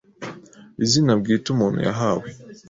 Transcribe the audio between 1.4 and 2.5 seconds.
umuntu yahawe